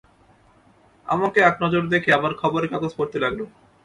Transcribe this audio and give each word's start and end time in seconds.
আমাকে 1.07 1.39
একনজর 1.41 1.83
দেখে 1.93 2.09
আবার 2.17 2.31
খবরের 2.41 2.71
কাগজ 2.73 2.91
পড়তে 2.97 3.17
লাগল। 3.19 3.41